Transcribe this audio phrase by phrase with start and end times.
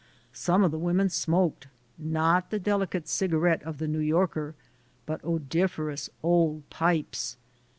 [0.33, 4.55] Some of the women smoked, not the delicate cigarette of the New Yorker,
[5.05, 7.37] but odoriferous old pipes.